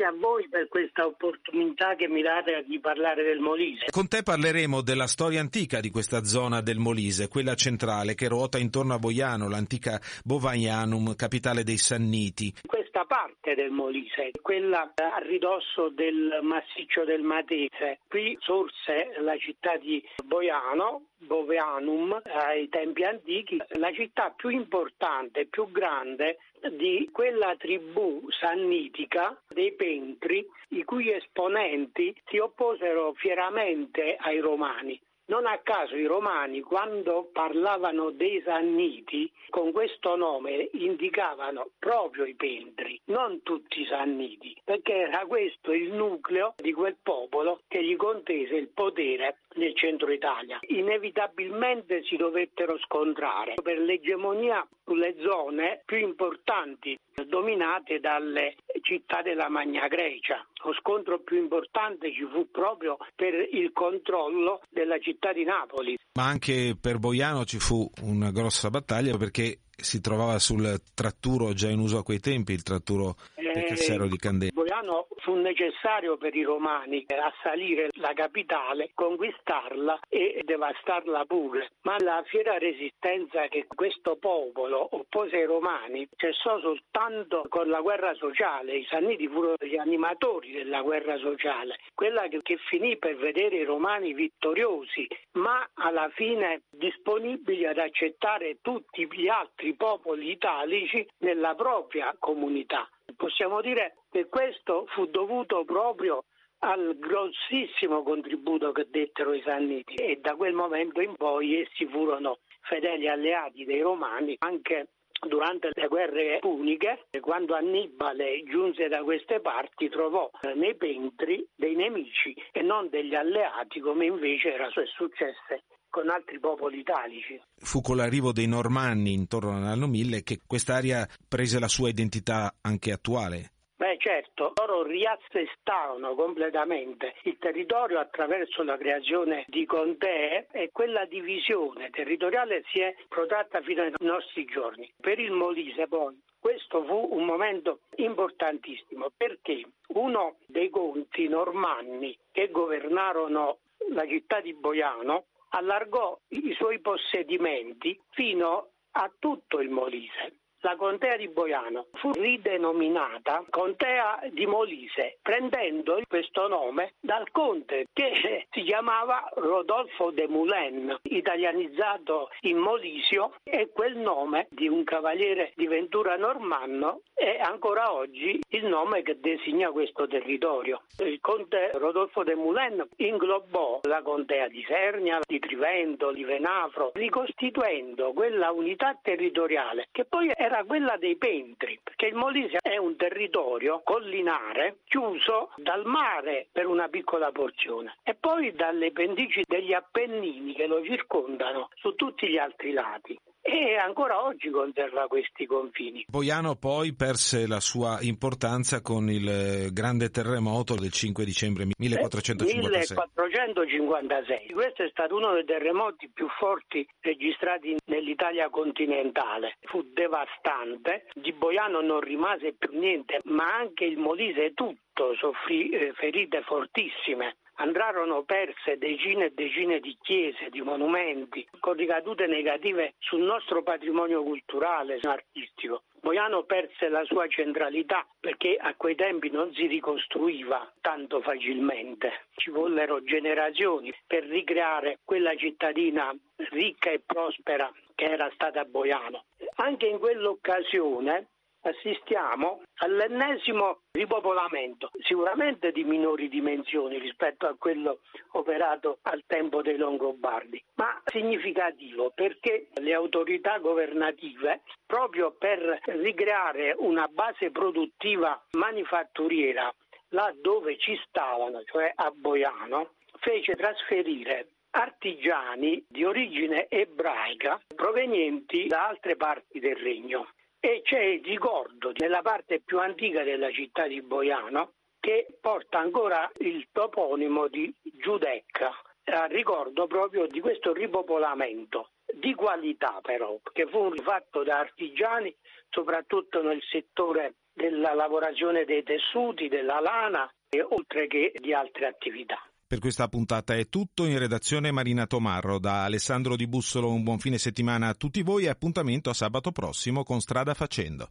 Grazie 0.00 0.16
a 0.16 0.18
voi 0.18 0.48
per 0.48 0.66
questa 0.68 1.04
opportunità 1.04 1.94
che 1.94 2.08
mi 2.08 2.22
date 2.22 2.64
di 2.66 2.80
parlare 2.80 3.22
del 3.22 3.38
Molise. 3.38 3.84
Con 3.90 4.08
te 4.08 4.22
parleremo 4.22 4.80
della 4.80 5.06
storia 5.06 5.40
antica 5.40 5.80
di 5.80 5.90
questa 5.90 6.24
zona 6.24 6.62
del 6.62 6.78
Molise, 6.78 7.28
quella 7.28 7.54
centrale 7.54 8.14
che 8.14 8.26
ruota 8.26 8.56
intorno 8.56 8.94
a 8.94 8.98
Boiano, 8.98 9.46
l'antica 9.46 10.00
Bovaianum, 10.24 11.14
capitale 11.16 11.64
dei 11.64 11.76
Sanniti. 11.76 12.54
Questa 12.66 13.04
parte 13.04 13.30
parte 13.40 13.54
del 13.54 13.70
Molise, 13.70 14.30
quella 14.40 14.92
a 14.94 15.18
ridosso 15.18 15.88
del 15.88 16.38
massiccio 16.42 17.04
del 17.04 17.22
Matese. 17.22 18.00
Qui 18.06 18.36
sorse 18.40 19.14
la 19.20 19.36
città 19.38 19.76
di 19.78 20.02
Boiano, 20.24 21.06
Boveanum, 21.18 22.20
ai 22.24 22.68
tempi 22.68 23.02
antichi, 23.02 23.56
la 23.78 23.92
città 23.92 24.32
più 24.36 24.50
importante, 24.50 25.46
più 25.46 25.70
grande 25.70 26.38
di 26.68 27.08
quella 27.12 27.54
tribù 27.56 28.26
sannitica 28.30 29.40
dei 29.48 29.72
Pentri, 29.72 30.46
i 30.68 30.84
cui 30.84 31.10
esponenti 31.10 32.14
si 32.26 32.38
opposero 32.38 33.12
fieramente 33.14 34.16
ai 34.18 34.40
Romani. 34.40 35.00
Non 35.30 35.46
a 35.46 35.58
caso 35.58 35.94
i 35.94 36.06
romani, 36.06 36.60
quando 36.60 37.30
parlavano 37.32 38.10
dei 38.10 38.42
Sanniti, 38.42 39.30
con 39.48 39.70
questo 39.70 40.16
nome 40.16 40.70
indicavano 40.72 41.68
proprio 41.78 42.24
i 42.24 42.34
Pentri, 42.34 43.00
non 43.04 43.40
tutti 43.44 43.82
i 43.82 43.86
Sanniti, 43.86 44.60
perché 44.64 44.92
era 44.92 45.24
questo 45.26 45.72
il 45.72 45.92
nucleo 45.92 46.54
di 46.56 46.72
quel 46.72 46.96
popolo 47.00 47.60
che 47.68 47.84
gli 47.84 47.94
contese 47.94 48.56
il 48.56 48.70
potere 48.70 49.38
nel 49.56 49.74
centro 49.74 50.12
Italia. 50.12 50.58
Inevitabilmente 50.68 52.02
si 52.04 52.16
dovettero 52.16 52.78
scontrare 52.78 53.54
per 53.62 53.78
l'egemonia 53.78 54.66
sulle 54.84 55.16
zone 55.20 55.82
più 55.84 55.98
importanti 55.98 56.98
dominate 57.26 58.00
dalle 58.00 58.56
città 58.82 59.22
della 59.22 59.48
Magna 59.48 59.86
Grecia. 59.88 60.46
Lo 60.64 60.72
scontro 60.74 61.20
più 61.20 61.36
importante 61.38 62.12
ci 62.12 62.26
fu 62.32 62.50
proprio 62.50 62.96
per 63.14 63.34
il 63.52 63.72
controllo 63.72 64.62
della 64.70 64.98
città 64.98 65.32
di 65.32 65.44
Napoli. 65.44 65.96
Ma 66.14 66.24
anche 66.26 66.76
per 66.80 66.98
Boiano 66.98 67.44
ci 67.44 67.58
fu 67.58 67.88
una 68.02 68.30
grossa 68.30 68.70
battaglia 68.70 69.16
perché 69.16 69.60
si 69.80 70.00
trovava 70.00 70.38
sul 70.38 70.80
tratturo 70.94 71.52
già 71.52 71.68
in 71.68 71.78
uso 71.78 71.98
a 71.98 72.02
quei 72.02 72.20
tempi, 72.20 72.52
il 72.52 72.62
tratturo 72.62 73.16
del 73.52 73.64
Cassero 73.64 74.06
di 74.06 74.16
Candela. 74.16 74.52
Boiano 74.52 75.08
fu 75.16 75.34
necessario 75.34 76.16
per 76.16 76.34
i 76.34 76.42
romani 76.42 77.04
assalire 77.08 77.88
la 77.94 78.12
capitale, 78.14 78.90
conquistarla 78.94 80.00
e 80.08 80.42
devastarla 80.44 81.24
pure. 81.24 81.70
Ma 81.82 81.96
la 81.98 82.22
fiera 82.26 82.58
resistenza 82.58 83.46
che 83.48 83.66
questo 83.66 84.16
popolo 84.16 84.88
oppose 84.92 85.36
ai 85.36 85.44
romani 85.44 86.08
cessò 86.16 86.58
soltanto 86.60 87.44
con 87.48 87.68
la 87.68 87.80
guerra 87.80 88.14
sociale. 88.14 88.76
I 88.76 88.86
Sanniti 88.88 89.28
furono 89.28 89.56
gli 89.58 89.76
animatori 89.76 90.52
della 90.52 90.82
guerra 90.82 91.16
sociale, 91.18 91.78
quella 91.94 92.26
che 92.28 92.58
finì 92.68 92.96
per 92.96 93.16
vedere 93.16 93.56
i 93.56 93.64
romani 93.64 94.12
vittoriosi, 94.12 95.06
ma 95.32 95.68
alla 95.74 96.08
fine 96.14 96.62
disponibili 96.70 97.66
ad 97.66 97.78
accettare 97.78 98.58
tutti 98.60 99.06
gli 99.10 99.28
altri 99.28 99.74
popoli 99.74 100.30
italici 100.30 101.06
nella 101.18 101.54
propria 101.54 102.14
comunità. 102.18 102.88
Possiamo 103.16 103.60
dire 103.60 103.96
che 104.10 104.26
questo 104.26 104.86
fu 104.88 105.06
dovuto 105.06 105.64
proprio 105.64 106.24
al 106.60 106.96
grossissimo 106.98 108.02
contributo 108.02 108.72
che 108.72 108.86
dettero 108.90 109.32
i 109.32 109.42
Sanniti 109.42 109.94
e 109.94 110.18
da 110.20 110.34
quel 110.34 110.52
momento 110.52 111.00
in 111.00 111.14
poi 111.16 111.60
essi 111.60 111.86
furono 111.86 112.38
fedeli 112.62 113.08
alleati 113.08 113.64
dei 113.64 113.80
Romani 113.80 114.36
anche 114.40 114.88
durante 115.26 115.70
le 115.72 115.88
guerre 115.88 116.38
puniche, 116.40 117.06
quando 117.20 117.54
Annibale 117.54 118.42
giunse 118.44 118.88
da 118.88 119.02
queste 119.02 119.40
parti, 119.40 119.88
trovò 119.88 120.30
nei 120.54 120.74
Pentri 120.76 121.46
dei 121.54 121.74
nemici 121.74 122.34
e 122.52 122.62
non 122.62 122.88
degli 122.88 123.14
alleati, 123.14 123.80
come 123.80 124.06
invece 124.06 124.54
era 124.54 124.70
successo 124.70 125.60
con 125.90 126.08
altri 126.08 126.38
popoli 126.38 126.78
italici. 126.78 127.40
Fu 127.56 127.80
con 127.82 127.96
l'arrivo 127.96 128.32
dei 128.32 128.46
Normanni 128.46 129.12
intorno 129.12 129.56
all'anno 129.56 129.86
1000 129.86 130.22
che 130.22 130.38
quest'area 130.46 131.06
prese 131.28 131.58
la 131.58 131.68
sua 131.68 131.88
identità 131.88 132.54
anche 132.62 132.92
attuale. 132.92 133.50
Beh 133.80 133.96
certo, 133.98 134.52
loro 134.56 134.82
riassestarono 134.82 136.14
completamente 136.14 137.14
il 137.22 137.38
territorio 137.38 137.98
attraverso 137.98 138.62
la 138.62 138.76
creazione 138.76 139.46
di 139.48 139.64
contee 139.64 140.48
e 140.52 140.68
quella 140.70 141.06
divisione 141.06 141.88
territoriale 141.88 142.62
si 142.70 142.80
è 142.80 142.94
protratta 143.08 143.62
fino 143.62 143.80
ai 143.80 143.92
nostri 144.00 144.44
giorni. 144.44 144.92
Per 145.00 145.18
il 145.18 145.32
Molise 145.32 145.86
poi 145.88 146.14
questo 146.38 146.84
fu 146.84 147.08
un 147.12 147.24
momento 147.24 147.80
importantissimo 147.96 149.10
perché 149.16 149.62
uno 149.94 150.36
dei 150.44 150.68
conti 150.68 151.26
normanni 151.26 152.14
che 152.32 152.50
governarono 152.50 153.60
la 153.92 154.06
città 154.06 154.42
di 154.42 154.52
Boiano 154.52 155.24
allargò 155.50 156.18
i 156.28 156.52
suoi 156.54 156.80
possedimenti 156.80 157.98
fino 158.10 158.70
a 158.92 159.10
tutto 159.18 159.60
il 159.60 159.70
Molise. 159.70 160.39
La 160.62 160.76
contea 160.76 161.16
di 161.16 161.28
Boiano 161.28 161.86
fu 161.94 162.10
ridenominata 162.12 163.42
Contea 163.48 164.20
di 164.30 164.44
Molise, 164.44 165.16
prendendo 165.22 165.98
questo 166.06 166.48
nome 166.48 166.92
dal 167.00 167.30
conte 167.30 167.86
che 167.94 168.12
si 168.50 168.62
chiamava 168.62 169.26
Rodolfo 169.36 170.10
de 170.10 170.28
Moulin, 170.28 170.98
italianizzato 171.04 172.28
in 172.42 172.58
Molisio, 172.58 173.36
e 173.42 173.70
quel 173.72 173.96
nome 173.96 174.48
di 174.50 174.68
un 174.68 174.84
cavaliere 174.84 175.52
di 175.56 175.66
Ventura 175.66 176.16
normanno 176.16 177.00
è 177.14 177.38
ancora 177.40 177.94
oggi 177.94 178.38
il 178.48 178.66
nome 178.66 179.00
che 179.00 179.18
designa 179.18 179.70
questo 179.70 180.06
territorio. 180.06 180.82
Il 180.98 181.20
conte 181.22 181.70
Rodolfo 181.72 182.22
de 182.22 182.34
Moulin 182.34 182.86
inglobò 182.96 183.80
la 183.84 184.02
contea 184.02 184.48
di 184.48 184.62
Sernia, 184.68 185.20
di 185.26 185.38
Trivento, 185.38 186.12
di 186.12 186.24
Venafro, 186.24 186.90
ricostituendo 186.92 188.12
quella 188.12 188.50
unità 188.50 188.98
territoriale 189.00 189.88
che 189.90 190.04
poi 190.04 190.30
era 190.36 190.49
quella 190.64 190.96
dei 190.96 191.16
Pentri, 191.16 191.78
perché 191.82 192.06
il 192.06 192.14
Molise 192.14 192.58
è 192.60 192.76
un 192.76 192.96
territorio 192.96 193.80
collinare 193.84 194.78
chiuso 194.84 195.50
dal 195.56 195.84
mare 195.84 196.48
per 196.52 196.66
una 196.66 196.88
piccola 196.88 197.30
porzione 197.32 197.96
e 198.02 198.14
poi 198.14 198.52
dalle 198.52 198.92
pendici 198.92 199.42
degli 199.46 199.72
Appennini 199.72 200.54
che 200.54 200.66
lo 200.66 200.82
circondano 200.84 201.68
su 201.74 201.94
tutti 201.94 202.28
gli 202.28 202.38
altri 202.38 202.72
lati 202.72 203.18
e 203.42 203.76
ancora 203.76 204.24
oggi 204.24 204.50
conserva 204.50 205.06
questi 205.06 205.46
confini. 205.46 206.04
Boiano 206.08 206.56
poi 206.56 206.94
perse 206.94 207.46
la 207.46 207.60
sua 207.60 207.98
importanza 208.00 208.80
con 208.82 209.10
il 209.10 209.72
grande 209.72 210.10
terremoto 210.10 210.74
del 210.74 210.92
5 210.92 211.24
dicembre 211.24 211.66
1456. 211.76 212.96
1456. 212.96 214.52
Questo 214.52 214.82
è 214.84 214.88
stato 214.90 215.16
uno 215.16 215.32
dei 215.32 215.44
terremoti 215.44 216.10
più 216.12 216.28
forti 216.38 216.86
registrati 217.00 217.76
nell'Italia 217.86 218.48
continentale. 218.50 219.56
Fu 219.62 219.82
devastante, 219.92 221.06
di 221.14 221.32
Boiano 221.32 221.80
non 221.80 222.00
rimase 222.00 222.54
più 222.58 222.78
niente, 222.78 223.20
ma 223.24 223.54
anche 223.54 223.84
il 223.84 223.98
Molise 223.98 224.52
tutto 224.54 225.14
soffrì 225.16 225.70
eh, 225.70 225.92
ferite 225.94 226.42
fortissime. 226.42 227.36
Andarono 227.60 228.22
perse 228.22 228.78
decine 228.78 229.26
e 229.26 229.32
decine 229.34 229.80
di 229.80 229.94
chiese, 230.00 230.48
di 230.48 230.62
monumenti, 230.62 231.46
con 231.58 231.74
ricadute 231.74 232.26
negative 232.26 232.94
sul 233.00 233.20
nostro 233.20 233.62
patrimonio 233.62 234.22
culturale 234.22 234.94
e 234.94 235.06
artistico. 235.06 235.82
Boiano 236.00 236.44
perse 236.44 236.88
la 236.88 237.04
sua 237.04 237.28
centralità 237.28 238.06
perché 238.18 238.56
a 238.56 238.74
quei 238.74 238.94
tempi 238.94 239.28
non 239.28 239.52
si 239.52 239.66
ricostruiva 239.66 240.72
tanto 240.80 241.20
facilmente. 241.20 242.28
Ci 242.36 242.50
vollero 242.50 243.02
generazioni 243.02 243.94
per 244.06 244.24
ricreare 244.24 245.00
quella 245.04 245.36
cittadina 245.36 246.16
ricca 246.52 246.90
e 246.90 247.02
prospera 247.04 247.70
che 247.94 248.06
era 248.06 248.30
stata 248.32 248.64
Boiano. 248.64 249.24
Anche 249.56 249.86
in 249.86 249.98
quell'occasione 249.98 251.26
assistiamo 251.62 252.62
all'ennesimo 252.76 253.80
ripopolamento, 253.92 254.90
sicuramente 255.00 255.72
di 255.72 255.84
minori 255.84 256.28
dimensioni 256.28 256.98
rispetto 256.98 257.46
a 257.46 257.56
quello 257.58 258.00
operato 258.32 258.98
al 259.02 259.22
tempo 259.26 259.62
dei 259.62 259.76
Longobardi, 259.76 260.62
ma 260.76 261.00
significativo 261.04 262.12
perché 262.14 262.68
le 262.74 262.94
autorità 262.94 263.58
governative, 263.58 264.62
proprio 264.86 265.32
per 265.32 265.80
ricreare 265.84 266.74
una 266.78 267.06
base 267.08 267.50
produttiva 267.50 268.40
manifatturiera 268.52 269.72
là 270.10 270.34
dove 270.40 270.76
ci 270.78 270.98
stavano, 271.06 271.62
cioè 271.64 271.92
a 271.94 272.10
Boiano, 272.10 272.94
fece 273.20 273.54
trasferire 273.54 274.48
artigiani 274.70 275.84
di 275.88 276.04
origine 276.04 276.68
ebraica 276.68 277.60
provenienti 277.74 278.66
da 278.66 278.86
altre 278.86 279.16
parti 279.16 279.58
del 279.58 279.76
regno 279.76 280.28
e 280.60 280.82
c'è 280.84 281.00
il 281.00 281.24
ricordo 281.24 281.92
nella 281.96 282.20
parte 282.20 282.60
più 282.60 282.78
antica 282.78 283.22
della 283.22 283.50
città 283.50 283.86
di 283.86 284.02
Boiano 284.02 284.74
che 285.00 285.38
porta 285.40 285.78
ancora 285.78 286.30
il 286.38 286.68
toponimo 286.70 287.48
di 287.48 287.74
Giudecca, 287.82 288.70
a 289.04 289.24
ricordo 289.24 289.86
proprio 289.86 290.26
di 290.26 290.40
questo 290.40 290.74
ripopolamento 290.74 291.92
di 292.12 292.34
qualità 292.34 293.00
però, 293.02 293.38
che 293.52 293.66
fu 293.66 293.90
fatto 293.96 294.42
da 294.42 294.58
artigiani 294.58 295.34
soprattutto 295.70 296.42
nel 296.42 296.62
settore 296.62 297.36
della 297.52 297.94
lavorazione 297.94 298.64
dei 298.64 298.82
tessuti, 298.82 299.48
della 299.48 299.80
lana 299.80 300.30
oltre 300.70 301.06
che 301.06 301.32
di 301.34 301.54
altre 301.54 301.86
attività. 301.86 302.49
Per 302.70 302.78
questa 302.78 303.08
puntata 303.08 303.56
è 303.56 303.68
tutto, 303.68 304.06
in 304.06 304.16
redazione 304.16 304.70
Marina 304.70 305.04
Tomarro, 305.04 305.58
da 305.58 305.82
Alessandro 305.82 306.36
Di 306.36 306.46
Bussolo 306.46 306.92
un 306.92 307.02
buon 307.02 307.18
fine 307.18 307.36
settimana 307.36 307.88
a 307.88 307.94
tutti 307.94 308.22
voi 308.22 308.44
e 308.44 308.48
appuntamento 308.48 309.10
a 309.10 309.12
sabato 309.12 309.50
prossimo 309.50 310.04
con 310.04 310.20
Strada 310.20 310.54
Facendo. 310.54 311.10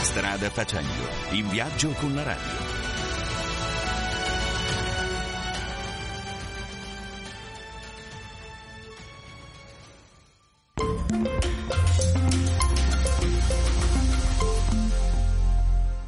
Strada 0.00 0.48
Facendo, 0.48 1.08
in 1.32 1.46
viaggio 1.50 1.90
con 1.90 2.14
la 2.14 2.22
radio. 2.22 2.75